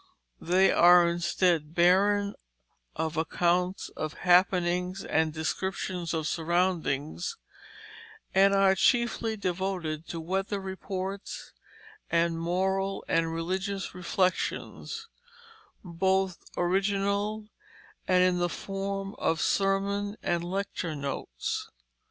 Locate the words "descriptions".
5.31-6.11